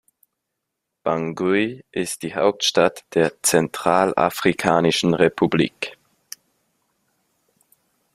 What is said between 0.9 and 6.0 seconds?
Bangui ist die Hauptstadt der Zentralafrikanischen Republik.